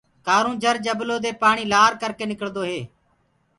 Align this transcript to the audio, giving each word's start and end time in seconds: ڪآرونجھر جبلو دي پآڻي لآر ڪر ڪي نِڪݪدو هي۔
ڪآرونجھر 0.27 0.75
جبلو 0.85 1.17
دي 1.25 1.31
پآڻي 1.41 1.63
لآر 1.73 1.91
ڪر 2.01 2.11
ڪي 2.17 2.25
نِڪݪدو 2.31 2.63
هي۔ 2.69 2.79